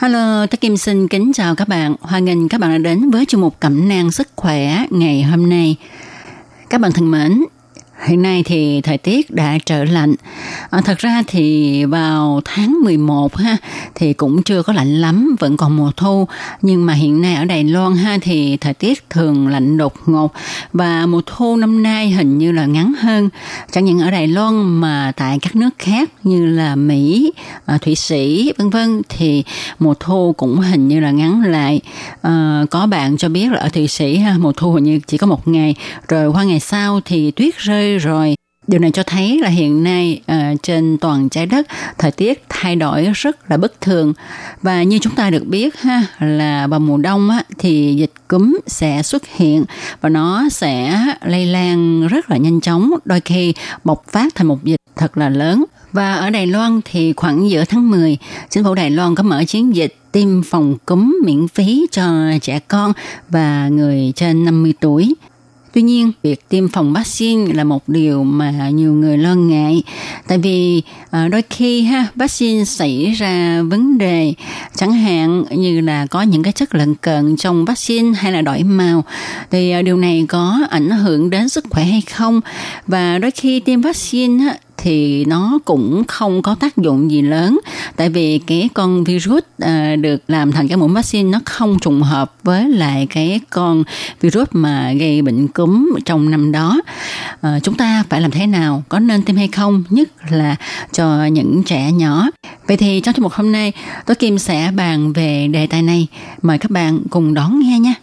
Hello, 0.00 0.46
tôi 0.46 0.58
Kim 0.58 0.76
xin 0.76 1.08
kính 1.08 1.32
chào 1.32 1.54
các 1.54 1.68
bạn. 1.68 1.94
Hoan 2.00 2.24
nghênh 2.24 2.48
các 2.48 2.60
bạn 2.60 2.70
đã 2.70 2.78
đến 2.78 3.10
với 3.10 3.24
chương 3.26 3.40
mục 3.40 3.60
Cẩm 3.60 3.88
nang 3.88 4.10
sức 4.10 4.28
khỏe 4.36 4.86
ngày 4.90 5.22
hôm 5.22 5.48
nay. 5.48 5.76
Các 6.70 6.80
bạn 6.80 6.92
thân 6.92 7.10
mến, 7.10 7.44
Hiện 8.06 8.22
nay 8.22 8.42
thì 8.46 8.80
thời 8.80 8.98
tiết 8.98 9.30
đã 9.30 9.58
trở 9.66 9.84
lạnh. 9.84 10.14
À, 10.70 10.80
thật 10.84 10.98
ra 10.98 11.22
thì 11.26 11.84
vào 11.84 12.40
tháng 12.44 12.78
11 12.84 13.36
ha 13.36 13.56
thì 13.94 14.12
cũng 14.12 14.42
chưa 14.42 14.62
có 14.62 14.72
lạnh 14.72 15.00
lắm, 15.00 15.36
vẫn 15.40 15.56
còn 15.56 15.76
mùa 15.76 15.90
thu. 15.96 16.26
Nhưng 16.62 16.86
mà 16.86 16.92
hiện 16.94 17.22
nay 17.22 17.34
ở 17.34 17.44
Đài 17.44 17.64
Loan 17.64 17.96
ha 17.96 18.18
thì 18.22 18.56
thời 18.56 18.74
tiết 18.74 19.10
thường 19.10 19.48
lạnh 19.48 19.76
đột 19.78 19.94
ngột 20.06 20.32
và 20.72 21.06
mùa 21.06 21.22
thu 21.26 21.56
năm 21.56 21.82
nay 21.82 22.10
hình 22.10 22.38
như 22.38 22.52
là 22.52 22.66
ngắn 22.66 22.92
hơn. 22.98 23.28
Chẳng 23.72 23.84
những 23.84 24.00
ở 24.00 24.10
Đài 24.10 24.26
Loan 24.26 24.80
mà 24.80 25.12
tại 25.16 25.38
các 25.42 25.56
nước 25.56 25.70
khác 25.78 26.10
như 26.22 26.46
là 26.46 26.76
Mỹ, 26.76 27.32
à, 27.66 27.78
Thụy 27.78 27.94
Sĩ 27.94 28.52
vân 28.58 28.70
vân 28.70 29.02
thì 29.08 29.44
mùa 29.78 29.94
thu 30.00 30.34
cũng 30.36 30.60
hình 30.60 30.88
như 30.88 31.00
là 31.00 31.10
ngắn 31.10 31.42
lại. 31.42 31.80
À, 32.22 32.64
có 32.70 32.86
bạn 32.86 33.16
cho 33.16 33.28
biết 33.28 33.52
là 33.52 33.58
ở 33.58 33.68
Thụy 33.68 33.88
Sĩ 33.88 34.16
ha 34.16 34.34
mùa 34.38 34.52
thu 34.52 34.72
hình 34.72 34.84
như 34.84 35.00
chỉ 35.06 35.18
có 35.18 35.26
một 35.26 35.48
ngày, 35.48 35.74
rồi 36.08 36.28
qua 36.28 36.44
ngày 36.44 36.60
sau 36.60 37.00
thì 37.04 37.30
tuyết 37.30 37.58
rơi 37.58 37.87
rồi. 37.96 38.34
Điều 38.66 38.80
này 38.80 38.90
cho 38.90 39.02
thấy 39.02 39.38
là 39.42 39.48
hiện 39.48 39.84
nay 39.84 40.20
uh, 40.32 40.62
trên 40.62 40.98
toàn 40.98 41.28
trái 41.28 41.46
đất 41.46 41.66
thời 41.98 42.10
tiết 42.10 42.44
thay 42.48 42.76
đổi 42.76 43.10
rất 43.14 43.50
là 43.50 43.56
bất 43.56 43.80
thường 43.80 44.12
và 44.62 44.82
như 44.82 44.98
chúng 44.98 45.14
ta 45.14 45.30
được 45.30 45.46
biết 45.46 45.80
ha 45.80 46.02
là 46.20 46.66
vào 46.66 46.80
mùa 46.80 46.96
đông 46.96 47.30
á, 47.30 47.42
thì 47.58 47.94
dịch 47.98 48.12
cúm 48.28 48.58
sẽ 48.66 49.02
xuất 49.02 49.22
hiện 49.26 49.64
và 50.00 50.08
nó 50.08 50.48
sẽ 50.48 51.00
lây 51.24 51.46
lan 51.46 52.06
rất 52.06 52.30
là 52.30 52.36
nhanh 52.36 52.60
chóng, 52.60 52.90
đôi 53.04 53.20
khi 53.20 53.54
bộc 53.84 54.04
phát 54.12 54.34
thành 54.34 54.46
một 54.46 54.64
dịch 54.64 54.80
thật 54.96 55.16
là 55.18 55.28
lớn. 55.28 55.64
Và 55.92 56.14
ở 56.14 56.30
Đài 56.30 56.46
Loan 56.46 56.80
thì 56.84 57.12
khoảng 57.16 57.50
giữa 57.50 57.64
tháng 57.64 57.90
10, 57.90 58.18
chính 58.50 58.64
phủ 58.64 58.74
Đài 58.74 58.90
Loan 58.90 59.14
có 59.14 59.22
mở 59.22 59.44
chiến 59.44 59.76
dịch 59.76 59.96
tiêm 60.12 60.42
phòng 60.42 60.76
cúm 60.86 61.16
miễn 61.24 61.48
phí 61.48 61.86
cho 61.90 62.12
trẻ 62.42 62.58
con 62.68 62.92
và 63.28 63.68
người 63.68 64.12
trên 64.16 64.44
50 64.44 64.74
tuổi. 64.80 65.14
Tuy 65.72 65.82
nhiên, 65.82 66.12
việc 66.22 66.48
tiêm 66.48 66.68
phòng 66.68 66.92
vaccine 66.92 67.54
là 67.54 67.64
một 67.64 67.88
điều 67.88 68.24
mà 68.24 68.68
nhiều 68.68 68.92
người 68.92 69.18
lo 69.18 69.34
ngại, 69.34 69.82
tại 70.28 70.38
vì 70.38 70.82
à, 71.10 71.28
đôi 71.28 71.42
khi 71.50 71.82
ha 71.82 72.06
vaccine 72.14 72.64
xảy 72.64 73.14
ra 73.18 73.62
vấn 73.62 73.98
đề, 73.98 74.34
chẳng 74.76 74.92
hạn 74.92 75.44
như 75.50 75.80
là 75.80 76.06
có 76.06 76.22
những 76.22 76.42
cái 76.42 76.52
chất 76.52 76.74
lận 76.74 76.94
cận 76.94 77.36
trong 77.36 77.64
vaccine 77.64 78.12
hay 78.18 78.32
là 78.32 78.42
đổi 78.42 78.62
màu, 78.62 79.04
thì 79.50 79.70
à, 79.70 79.82
điều 79.82 79.96
này 79.96 80.24
có 80.28 80.58
ảnh 80.70 80.90
hưởng 80.90 81.30
đến 81.30 81.48
sức 81.48 81.64
khỏe 81.70 81.84
hay 81.84 82.00
không? 82.00 82.40
Và 82.86 83.18
đôi 83.18 83.30
khi 83.30 83.60
tiêm 83.60 83.80
vaccine 83.80 84.54
thì 84.78 85.24
nó 85.24 85.58
cũng 85.64 86.02
không 86.08 86.42
có 86.42 86.54
tác 86.54 86.76
dụng 86.76 87.10
gì 87.10 87.22
lớn. 87.22 87.60
Tại 87.96 88.10
vì 88.10 88.38
cái 88.46 88.68
con 88.74 89.04
virus 89.04 89.42
à, 89.58 89.96
được 89.96 90.22
làm 90.28 90.52
thành 90.52 90.68
cái 90.68 90.76
mũi 90.76 90.88
vaccine 90.88 91.30
nó 91.30 91.40
không 91.44 91.78
trùng 91.78 92.02
hợp 92.02 92.32
với 92.42 92.68
lại 92.68 93.06
cái 93.10 93.40
con 93.50 93.84
virus 94.20 94.48
mà 94.52 94.92
gây 94.92 95.22
bệnh 95.22 95.48
cúm 95.48 95.90
trong 96.04 96.30
năm 96.30 96.52
đó. 96.52 96.80
À, 97.40 97.58
chúng 97.62 97.74
ta 97.74 98.04
phải 98.08 98.20
làm 98.20 98.30
thế 98.30 98.46
nào 98.46 98.82
có 98.88 98.98
nên 98.98 99.22
tiêm 99.22 99.36
hay 99.36 99.48
không? 99.48 99.84
Nhất 99.90 100.08
là 100.30 100.56
cho 100.92 101.24
những 101.24 101.62
trẻ 101.66 101.92
nhỏ. 101.92 102.26
Vậy 102.66 102.76
thì 102.76 103.00
trong 103.00 103.14
chương 103.14 103.22
mục 103.22 103.32
hôm 103.32 103.52
nay 103.52 103.72
tôi 104.06 104.14
kim 104.14 104.38
sẽ 104.38 104.70
bàn 104.76 105.12
về 105.12 105.48
đề 105.48 105.66
tài 105.66 105.82
này. 105.82 106.06
Mời 106.42 106.58
các 106.58 106.70
bạn 106.70 107.00
cùng 107.10 107.34
đón 107.34 107.60
nghe 107.60 107.78
nha. 107.78 107.94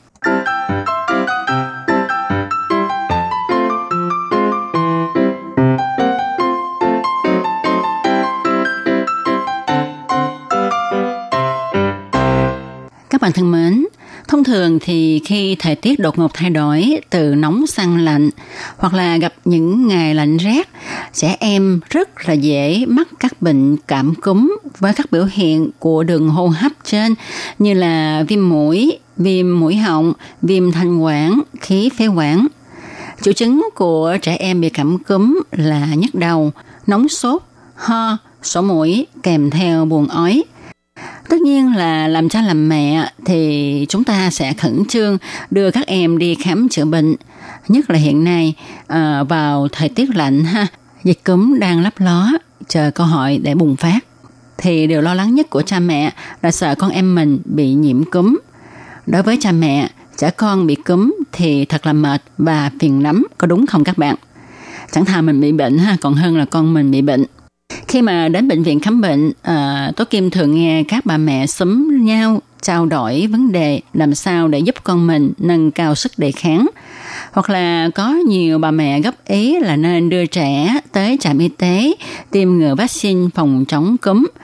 Bạn 13.25 13.31
thân 13.31 13.51
mến, 13.51 13.85
thông 14.27 14.43
thường 14.43 14.79
thì 14.81 15.21
khi 15.25 15.55
thời 15.59 15.75
tiết 15.75 15.99
đột 15.99 16.19
ngột 16.19 16.33
thay 16.33 16.49
đổi 16.49 16.99
từ 17.09 17.35
nóng 17.35 17.67
sang 17.67 17.97
lạnh 17.97 18.29
hoặc 18.77 18.93
là 18.93 19.17
gặp 19.17 19.33
những 19.45 19.87
ngày 19.87 20.15
lạnh 20.15 20.37
rét, 20.37 20.69
trẻ 21.13 21.35
em 21.39 21.79
rất 21.89 22.27
là 22.27 22.33
dễ 22.33 22.85
mắc 22.87 23.07
các 23.19 23.41
bệnh 23.41 23.77
cảm 23.87 24.15
cúm 24.15 24.57
với 24.79 24.93
các 24.93 25.11
biểu 25.11 25.25
hiện 25.31 25.69
của 25.79 26.03
đường 26.03 26.29
hô 26.29 26.47
hấp 26.47 26.71
trên 26.83 27.15
như 27.59 27.73
là 27.73 28.23
viêm 28.27 28.49
mũi, 28.49 28.99
viêm 29.17 29.59
mũi 29.59 29.75
họng, 29.75 30.13
viêm 30.41 30.71
thanh 30.71 30.99
quản, 30.99 31.41
khí 31.61 31.89
phế 31.97 32.07
quản. 32.07 32.47
Triệu 33.21 33.33
chứng 33.33 33.69
của 33.75 34.17
trẻ 34.21 34.35
em 34.35 34.61
bị 34.61 34.69
cảm 34.69 34.97
cúm 34.97 35.41
là 35.51 35.87
nhức 35.95 36.15
đầu, 36.15 36.51
nóng 36.87 37.09
sốt, 37.09 37.41
ho, 37.75 38.17
sổ 38.43 38.61
mũi 38.61 39.07
kèm 39.23 39.49
theo 39.49 39.85
buồn 39.85 40.07
ói– 40.07 40.43
Tất 41.35 41.41
nhiên 41.41 41.75
là 41.75 42.07
làm 42.07 42.29
cha 42.29 42.41
làm 42.41 42.69
mẹ 42.69 43.11
thì 43.25 43.85
chúng 43.89 44.03
ta 44.03 44.29
sẽ 44.29 44.53
khẩn 44.53 44.85
trương 44.85 45.17
đưa 45.51 45.71
các 45.71 45.87
em 45.87 46.17
đi 46.17 46.35
khám 46.35 46.69
chữa 46.69 46.85
bệnh. 46.85 47.15
Nhất 47.67 47.89
là 47.89 47.97
hiện 47.97 48.23
nay 48.23 48.53
à, 48.87 49.23
vào 49.23 49.67
thời 49.71 49.89
tiết 49.89 50.15
lạnh 50.15 50.43
ha, 50.43 50.67
dịch 51.03 51.23
cúm 51.23 51.59
đang 51.59 51.81
lấp 51.81 51.93
ló 51.97 52.31
chờ 52.67 52.91
cơ 52.91 53.03
hội 53.03 53.39
để 53.43 53.55
bùng 53.55 53.75
phát. 53.75 53.99
Thì 54.57 54.87
điều 54.87 55.01
lo 55.01 55.13
lắng 55.13 55.35
nhất 55.35 55.49
của 55.49 55.61
cha 55.61 55.79
mẹ 55.79 56.13
là 56.41 56.51
sợ 56.51 56.75
con 56.75 56.91
em 56.91 57.15
mình 57.15 57.39
bị 57.45 57.73
nhiễm 57.73 58.03
cúm. 58.03 58.37
Đối 59.07 59.23
với 59.23 59.37
cha 59.41 59.51
mẹ, 59.51 59.89
trẻ 60.17 60.29
con 60.29 60.67
bị 60.67 60.75
cúm 60.75 61.13
thì 61.31 61.65
thật 61.65 61.85
là 61.85 61.93
mệt 61.93 62.21
và 62.37 62.71
phiền 62.79 63.03
lắm, 63.03 63.27
có 63.37 63.47
đúng 63.47 63.67
không 63.67 63.83
các 63.83 63.97
bạn? 63.97 64.15
Chẳng 64.91 65.05
thà 65.05 65.21
mình 65.21 65.41
bị 65.41 65.51
bệnh 65.51 65.77
ha, 65.77 65.97
còn 66.01 66.13
hơn 66.13 66.37
là 66.37 66.45
con 66.45 66.73
mình 66.73 66.91
bị 66.91 67.01
bệnh. 67.01 67.25
Khi 67.87 68.01
mà 68.01 68.27
đến 68.27 68.47
bệnh 68.47 68.63
viện 68.63 68.79
khám 68.79 69.01
bệnh, 69.01 69.31
à, 69.41 69.91
Tố 69.95 70.05
Kim 70.05 70.29
thường 70.29 70.55
nghe 70.55 70.83
các 70.87 71.05
bà 71.05 71.17
mẹ 71.17 71.47
xúm 71.47 72.05
nhau 72.05 72.41
trao 72.61 72.85
đổi 72.85 73.27
vấn 73.31 73.51
đề 73.51 73.81
làm 73.93 74.15
sao 74.15 74.47
để 74.47 74.59
giúp 74.59 74.75
con 74.83 75.07
mình 75.07 75.33
nâng 75.37 75.71
cao 75.71 75.95
sức 75.95 76.11
đề 76.17 76.31
kháng. 76.31 76.67
Hoặc 77.31 77.49
là 77.49 77.89
có 77.95 78.09
nhiều 78.27 78.59
bà 78.59 78.71
mẹ 78.71 79.01
góp 79.01 79.15
ý 79.25 79.59
là 79.59 79.75
nên 79.75 80.09
đưa 80.09 80.25
trẻ 80.25 80.79
tới 80.91 81.17
trạm 81.19 81.37
y 81.37 81.47
tế 81.47 81.95
tiêm 82.31 82.49
ngừa 82.49 82.75
vaccine 82.75 83.29
phòng 83.35 83.65
chống 83.67 83.97
cúm– 83.97 84.25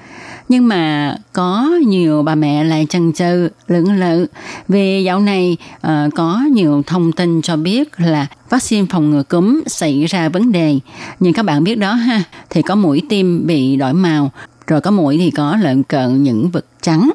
nhưng 0.51 0.67
mà 0.67 1.15
có 1.33 1.69
nhiều 1.87 2.23
bà 2.23 2.35
mẹ 2.35 2.63
lại 2.63 2.85
chần 2.89 3.13
chừ 3.13 3.49
lưỡng 3.67 3.99
lự. 3.99 4.27
Vì 4.67 5.03
dạo 5.03 5.19
này 5.19 5.57
uh, 5.75 5.89
có 6.15 6.41
nhiều 6.51 6.83
thông 6.87 7.11
tin 7.11 7.41
cho 7.41 7.55
biết 7.55 7.99
là 7.99 8.27
vaccine 8.49 8.87
phòng 8.89 9.11
ngừa 9.11 9.23
cúm 9.23 9.61
xảy 9.67 10.05
ra 10.05 10.29
vấn 10.29 10.51
đề. 10.51 10.79
Nhưng 11.19 11.33
các 11.33 11.43
bạn 11.43 11.63
biết 11.63 11.75
đó 11.75 11.93
ha 11.93 12.23
thì 12.49 12.61
có 12.61 12.75
mũi 12.75 13.01
tim 13.09 13.47
bị 13.47 13.75
đổi 13.75 13.93
màu 13.93 14.31
rồi 14.67 14.81
có 14.81 14.91
mũi 14.91 15.17
thì 15.17 15.31
có 15.31 15.57
lợn 15.61 15.83
cợn 15.83 16.23
những 16.23 16.49
vật 16.49 16.65
trắng. 16.81 17.09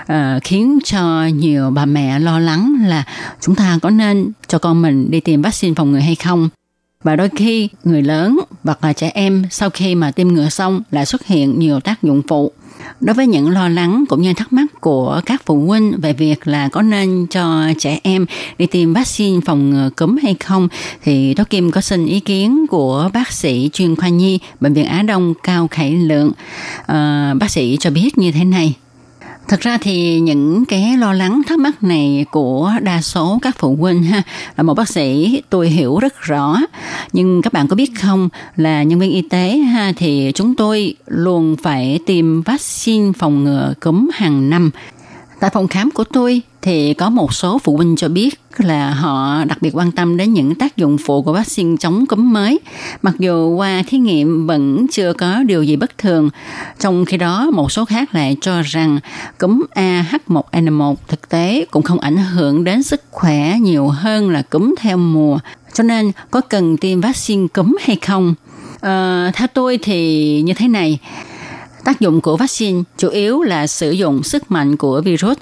Uh, 0.00 0.42
khiến 0.44 0.78
cho 0.84 1.26
nhiều 1.26 1.70
bà 1.70 1.84
mẹ 1.84 2.18
lo 2.18 2.38
lắng 2.38 2.76
là 2.86 3.04
chúng 3.40 3.54
ta 3.54 3.78
có 3.82 3.90
nên 3.90 4.32
cho 4.48 4.58
con 4.58 4.82
mình 4.82 5.10
đi 5.10 5.20
tiêm 5.20 5.42
vaccine 5.42 5.74
phòng 5.74 5.92
ngừa 5.92 5.98
hay 5.98 6.14
không. 6.14 6.48
Và 7.04 7.16
đôi 7.16 7.28
khi 7.36 7.68
người 7.84 8.02
lớn 8.02 8.40
hoặc 8.64 8.84
là 8.84 8.92
trẻ 8.92 9.10
em 9.14 9.44
sau 9.50 9.70
khi 9.70 9.94
mà 9.94 10.10
tiêm 10.10 10.28
ngừa 10.28 10.48
xong 10.48 10.82
lại 10.90 11.06
xuất 11.06 11.26
hiện 11.26 11.58
nhiều 11.58 11.80
tác 11.80 12.02
dụng 12.02 12.22
phụ. 12.28 12.52
Đối 13.00 13.14
với 13.14 13.26
những 13.26 13.50
lo 13.50 13.68
lắng 13.68 14.04
cũng 14.08 14.22
như 14.22 14.34
thắc 14.34 14.52
mắc 14.52 14.66
của 14.80 15.20
các 15.26 15.42
phụ 15.46 15.66
huynh 15.66 16.00
về 16.00 16.12
việc 16.12 16.46
là 16.46 16.68
có 16.68 16.82
nên 16.82 17.26
cho 17.30 17.72
trẻ 17.78 18.00
em 18.02 18.26
đi 18.58 18.66
tiêm 18.66 18.92
vaccine 18.92 19.40
phòng 19.46 19.70
ngừa 19.70 19.90
cúm 19.96 20.16
hay 20.22 20.34
không 20.40 20.68
thì 21.02 21.34
Tố 21.34 21.44
Kim 21.50 21.70
có 21.70 21.80
xin 21.80 22.06
ý 22.06 22.20
kiến 22.20 22.66
của 22.66 23.10
bác 23.12 23.32
sĩ 23.32 23.70
chuyên 23.72 23.96
khoa 23.96 24.08
nhi 24.08 24.38
Bệnh 24.60 24.74
viện 24.74 24.86
Á 24.86 25.02
Đông 25.02 25.34
Cao 25.42 25.68
Khải 25.70 25.92
Lượng. 25.92 26.32
À, 26.86 27.34
bác 27.40 27.50
sĩ 27.50 27.76
cho 27.80 27.90
biết 27.90 28.18
như 28.18 28.32
thế 28.32 28.44
này. 28.44 28.74
Thật 29.48 29.60
ra 29.60 29.78
thì 29.78 30.20
những 30.20 30.64
cái 30.64 30.96
lo 30.98 31.12
lắng 31.12 31.42
thắc 31.46 31.58
mắc 31.58 31.82
này 31.82 32.26
của 32.30 32.72
đa 32.82 33.02
số 33.02 33.38
các 33.42 33.56
phụ 33.58 33.76
huynh 33.76 34.02
ha 34.02 34.22
là 34.56 34.62
một 34.62 34.74
bác 34.74 34.88
sĩ 34.88 35.40
tôi 35.50 35.68
hiểu 35.68 35.98
rất 35.98 36.20
rõ 36.20 36.56
nhưng 37.12 37.42
các 37.42 37.52
bạn 37.52 37.68
có 37.68 37.76
biết 37.76 37.90
không 38.00 38.28
là 38.56 38.82
nhân 38.82 38.98
viên 38.98 39.10
y 39.10 39.22
tế 39.22 39.56
ha 39.56 39.92
thì 39.96 40.32
chúng 40.34 40.54
tôi 40.54 40.94
luôn 41.06 41.56
phải 41.62 41.98
tiêm 42.06 42.42
vaccine 42.42 43.12
phòng 43.18 43.44
ngừa 43.44 43.74
cúm 43.80 44.08
hàng 44.14 44.50
năm 44.50 44.70
tại 45.40 45.50
phòng 45.54 45.68
khám 45.68 45.90
của 45.90 46.04
tôi 46.04 46.42
thì 46.62 46.94
có 46.94 47.10
một 47.10 47.34
số 47.34 47.58
phụ 47.58 47.76
huynh 47.76 47.96
cho 47.96 48.08
biết 48.08 48.40
là 48.56 48.90
họ 48.90 49.44
đặc 49.44 49.58
biệt 49.62 49.70
quan 49.76 49.92
tâm 49.92 50.16
đến 50.16 50.32
những 50.32 50.54
tác 50.54 50.76
dụng 50.76 50.98
phụ 50.98 51.22
của 51.22 51.32
vaccine 51.32 51.76
chống 51.80 52.06
cúm 52.06 52.32
mới, 52.32 52.60
mặc 53.02 53.14
dù 53.18 53.56
qua 53.56 53.82
thí 53.86 53.98
nghiệm 53.98 54.46
vẫn 54.46 54.86
chưa 54.92 55.12
có 55.12 55.42
điều 55.42 55.62
gì 55.62 55.76
bất 55.76 55.98
thường. 55.98 56.30
Trong 56.78 57.04
khi 57.04 57.16
đó, 57.16 57.50
một 57.52 57.72
số 57.72 57.84
khác 57.84 58.14
lại 58.14 58.36
cho 58.40 58.62
rằng 58.62 58.98
cúm 59.38 59.62
AH1N1 59.74 60.94
thực 61.08 61.28
tế 61.28 61.66
cũng 61.70 61.82
không 61.82 62.00
ảnh 62.00 62.16
hưởng 62.16 62.64
đến 62.64 62.82
sức 62.82 63.02
khỏe 63.10 63.58
nhiều 63.60 63.88
hơn 63.88 64.30
là 64.30 64.42
cúm 64.42 64.74
theo 64.78 64.96
mùa. 64.96 65.38
Cho 65.76 65.82
nên 65.82 66.12
có 66.30 66.40
cần 66.40 66.76
tiêm 66.76 67.00
vaccine 67.00 67.46
cúm 67.48 67.76
hay 67.80 67.96
không? 67.96 68.34
À, 68.80 69.30
theo 69.34 69.48
tôi 69.54 69.78
thì 69.82 70.42
như 70.42 70.54
thế 70.54 70.68
này 70.68 70.98
Tác 71.86 72.00
dụng 72.00 72.20
của 72.20 72.36
vaccine 72.36 72.82
chủ 72.98 73.08
yếu 73.08 73.42
là 73.42 73.66
sử 73.66 73.90
dụng 73.90 74.22
sức 74.22 74.50
mạnh 74.50 74.76
của 74.76 75.00
virus. 75.00 75.36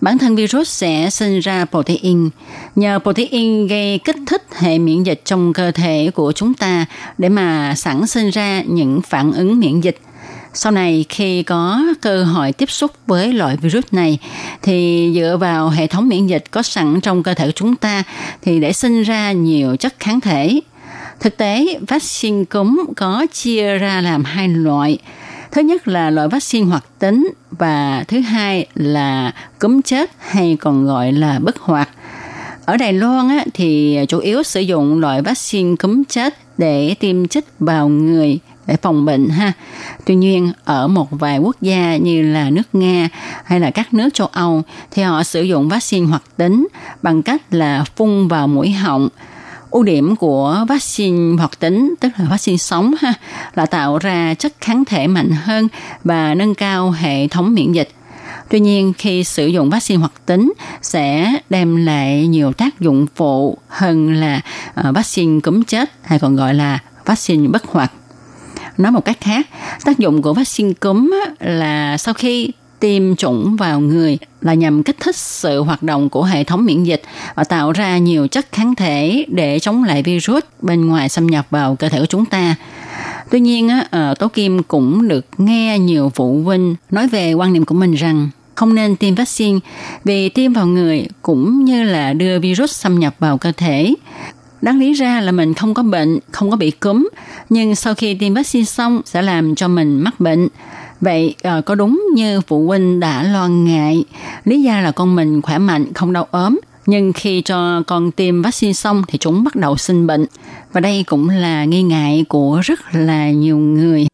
Bản 0.00 0.18
thân 0.18 0.36
virus 0.36 0.68
sẽ 0.68 1.10
sinh 1.10 1.40
ra 1.40 1.64
protein. 1.64 2.30
Nhờ 2.74 2.98
protein 3.02 3.66
gây 3.66 3.98
kích 4.04 4.16
thích 4.26 4.42
hệ 4.52 4.78
miễn 4.78 5.02
dịch 5.02 5.20
trong 5.24 5.52
cơ 5.52 5.70
thể 5.70 6.10
của 6.14 6.32
chúng 6.32 6.54
ta 6.54 6.86
để 7.18 7.28
mà 7.28 7.74
sẵn 7.76 8.06
sinh 8.06 8.30
ra 8.30 8.62
những 8.66 9.00
phản 9.02 9.32
ứng 9.32 9.60
miễn 9.60 9.80
dịch. 9.80 10.00
Sau 10.58 10.72
này 10.72 11.04
khi 11.08 11.42
có 11.42 11.82
cơ 12.00 12.24
hội 12.24 12.52
tiếp 12.52 12.70
xúc 12.70 12.90
với 13.06 13.32
loại 13.32 13.56
virus 13.56 13.84
này 13.92 14.18
thì 14.62 15.10
dựa 15.14 15.36
vào 15.40 15.68
hệ 15.68 15.86
thống 15.86 16.08
miễn 16.08 16.26
dịch 16.26 16.44
có 16.50 16.62
sẵn 16.62 17.00
trong 17.00 17.22
cơ 17.22 17.34
thể 17.34 17.52
chúng 17.52 17.76
ta 17.76 18.02
thì 18.42 18.60
để 18.60 18.72
sinh 18.72 19.02
ra 19.02 19.32
nhiều 19.32 19.76
chất 19.76 19.94
kháng 20.00 20.20
thể. 20.20 20.60
Thực 21.20 21.36
tế, 21.36 21.78
vaccine 21.88 22.44
cúm 22.44 22.84
có 22.96 23.26
chia 23.32 23.78
ra 23.78 24.00
làm 24.00 24.24
hai 24.24 24.48
loại– 24.48 24.98
Thứ 25.56 25.62
nhất 25.62 25.88
là 25.88 26.10
loại 26.10 26.28
vaccine 26.28 26.66
hoạt 26.66 26.84
tính 26.98 27.32
và 27.50 28.04
thứ 28.08 28.20
hai 28.20 28.66
là 28.74 29.32
cúm 29.58 29.82
chết 29.82 30.10
hay 30.18 30.56
còn 30.60 30.86
gọi 30.86 31.12
là 31.12 31.38
bất 31.38 31.58
hoạt. 31.58 31.88
Ở 32.64 32.76
Đài 32.76 32.92
Loan 32.92 33.28
á, 33.28 33.44
thì 33.54 33.98
chủ 34.08 34.18
yếu 34.18 34.42
sử 34.42 34.60
dụng 34.60 35.00
loại 35.00 35.22
vaccine 35.22 35.76
cúm 35.76 36.02
chết 36.08 36.34
để 36.58 36.94
tiêm 37.00 37.28
chích 37.28 37.44
vào 37.58 37.88
người 37.88 38.38
để 38.66 38.76
phòng 38.76 39.04
bệnh 39.04 39.28
ha. 39.28 39.52
Tuy 40.04 40.14
nhiên, 40.14 40.52
ở 40.64 40.88
một 40.88 41.08
vài 41.10 41.38
quốc 41.38 41.56
gia 41.60 41.96
như 41.96 42.22
là 42.22 42.50
nước 42.50 42.68
Nga 42.72 43.08
hay 43.44 43.60
là 43.60 43.70
các 43.70 43.94
nước 43.94 44.08
châu 44.14 44.26
Âu 44.26 44.62
thì 44.90 45.02
họ 45.02 45.22
sử 45.22 45.42
dụng 45.42 45.68
vaccine 45.68 46.06
hoạt 46.06 46.22
tính 46.36 46.66
bằng 47.02 47.22
cách 47.22 47.42
là 47.50 47.84
phun 47.96 48.28
vào 48.28 48.48
mũi 48.48 48.70
họng 48.70 49.08
ưu 49.70 49.82
điểm 49.82 50.16
của 50.16 50.64
vaccine 50.68 51.36
hoạt 51.38 51.58
tính, 51.58 51.94
tức 52.00 52.08
là 52.18 52.24
vaccine 52.30 52.56
sống 52.56 52.94
ha, 53.00 53.14
là 53.54 53.66
tạo 53.66 53.98
ra 53.98 54.34
chất 54.34 54.52
kháng 54.60 54.84
thể 54.84 55.06
mạnh 55.06 55.30
hơn 55.30 55.68
và 56.04 56.34
nâng 56.34 56.54
cao 56.54 56.90
hệ 56.90 57.28
thống 57.28 57.54
miễn 57.54 57.72
dịch 57.72 57.88
Tuy 58.48 58.60
nhiên, 58.60 58.92
khi 58.98 59.24
sử 59.24 59.46
dụng 59.46 59.70
vaccine 59.70 60.00
hoạt 60.00 60.26
tính 60.26 60.52
sẽ 60.82 61.34
đem 61.50 61.76
lại 61.76 62.26
nhiều 62.26 62.52
tác 62.52 62.80
dụng 62.80 63.06
phụ 63.16 63.58
hơn 63.68 64.14
là 64.14 64.40
ờ, 64.74 64.92
vaccine 64.92 65.40
cúm 65.40 65.62
chết 65.62 65.90
hay 66.02 66.18
còn 66.18 66.36
gọi 66.36 66.54
là 66.54 66.78
vaccine 67.04 67.48
bất 67.48 67.64
hoạt. 67.64 67.92
Nói 68.78 68.92
một 68.92 69.04
cách 69.04 69.20
khác, 69.20 69.46
tác 69.84 69.98
dụng 69.98 70.22
của 70.22 70.34
vaccine 70.34 70.72
cúm 70.72 71.14
là 71.40 71.96
sau 71.96 72.14
khi 72.14 72.50
tiêm 72.80 73.16
chủng 73.16 73.56
vào 73.56 73.80
người 73.80 74.18
là 74.40 74.54
nhằm 74.54 74.82
kích 74.82 74.96
thích 75.00 75.16
sự 75.16 75.62
hoạt 75.62 75.82
động 75.82 76.08
của 76.08 76.24
hệ 76.24 76.44
thống 76.44 76.64
miễn 76.64 76.84
dịch 76.84 77.02
và 77.34 77.44
tạo 77.44 77.72
ra 77.72 77.98
nhiều 77.98 78.28
chất 78.28 78.46
kháng 78.52 78.74
thể 78.74 79.24
để 79.28 79.58
chống 79.58 79.84
lại 79.84 80.02
virus 80.02 80.42
bên 80.62 80.86
ngoài 80.86 81.08
xâm 81.08 81.26
nhập 81.26 81.46
vào 81.50 81.76
cơ 81.76 81.88
thể 81.88 82.00
của 82.00 82.06
chúng 82.06 82.24
ta. 82.24 82.54
Tuy 83.30 83.40
nhiên, 83.40 83.70
ờ, 83.90 84.14
Tố 84.14 84.28
Kim 84.28 84.62
cũng 84.62 85.08
được 85.08 85.26
nghe 85.38 85.78
nhiều 85.78 86.12
phụ 86.14 86.42
huynh 86.44 86.74
nói 86.90 87.08
về 87.08 87.32
quan 87.32 87.52
niệm 87.52 87.64
của 87.64 87.74
mình 87.74 87.94
rằng 87.94 88.28
không 88.54 88.74
nên 88.74 88.96
tiêm 88.96 89.14
vaccine 89.14 89.58
vì 90.04 90.28
tiêm 90.28 90.52
vào 90.52 90.66
người 90.66 91.06
cũng 91.22 91.64
như 91.64 91.82
là 91.82 92.12
đưa 92.12 92.38
virus 92.38 92.72
xâm 92.72 92.98
nhập 92.98 93.14
vào 93.18 93.38
cơ 93.38 93.52
thể. 93.56 93.94
Đáng 94.66 94.78
lý 94.78 94.92
ra 94.92 95.20
là 95.20 95.32
mình 95.32 95.54
không 95.54 95.74
có 95.74 95.82
bệnh, 95.82 96.18
không 96.32 96.50
có 96.50 96.56
bị 96.56 96.70
cúm, 96.70 97.08
nhưng 97.48 97.74
sau 97.74 97.94
khi 97.94 98.14
tiêm 98.14 98.34
vaccine 98.34 98.64
xong 98.64 99.00
sẽ 99.04 99.22
làm 99.22 99.54
cho 99.54 99.68
mình 99.68 100.00
mắc 100.00 100.20
bệnh. 100.20 100.48
Vậy 101.00 101.34
ờ, 101.42 101.60
có 101.60 101.74
đúng 101.74 102.04
như 102.14 102.40
phụ 102.40 102.66
huynh 102.66 103.00
đã 103.00 103.22
lo 103.22 103.48
ngại, 103.48 104.04
lý 104.44 104.62
do 104.62 104.80
là 104.80 104.90
con 104.90 105.16
mình 105.16 105.42
khỏe 105.42 105.58
mạnh, 105.58 105.92
không 105.94 106.12
đau 106.12 106.28
ốm, 106.30 106.58
nhưng 106.86 107.12
khi 107.12 107.42
cho 107.42 107.82
con 107.86 108.10
tiêm 108.10 108.42
vaccine 108.42 108.72
xong 108.72 109.02
thì 109.08 109.18
chúng 109.18 109.44
bắt 109.44 109.56
đầu 109.56 109.76
sinh 109.76 110.06
bệnh. 110.06 110.26
Và 110.72 110.80
đây 110.80 111.04
cũng 111.06 111.28
là 111.28 111.64
nghi 111.64 111.82
ngại 111.82 112.24
của 112.28 112.60
rất 112.64 112.80
là 112.92 113.30
nhiều 113.30 113.58
người. 113.58 114.06